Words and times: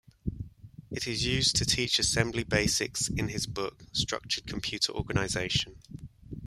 It 0.89 1.05
is 1.05 1.27
used 1.27 1.55
to 1.57 1.63
teach 1.63 1.99
assembly 1.99 2.43
basics 2.43 3.07
in 3.07 3.27
his 3.27 3.45
book 3.45 3.83
"Structured 3.91 4.47
Computer 4.47 4.91
Organization". 4.93 5.75